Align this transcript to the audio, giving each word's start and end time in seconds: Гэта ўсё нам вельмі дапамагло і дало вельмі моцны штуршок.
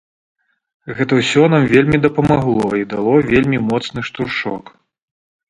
Гэта 0.99 1.19
ўсё 1.19 1.43
нам 1.55 1.67
вельмі 1.73 1.97
дапамагло 2.07 2.71
і 2.81 2.89
дало 2.95 3.13
вельмі 3.31 3.61
моцны 3.69 3.99
штуршок. 4.11 4.65